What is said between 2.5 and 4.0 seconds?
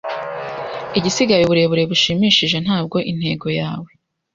ntabwo intego yawe